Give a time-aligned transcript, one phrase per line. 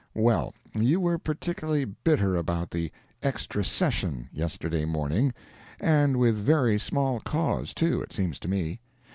[0.15, 5.31] Well, you were particularly bitter about the "extra session" yesterday morning,
[5.79, 8.79] and with very small cause, too, it seems to me.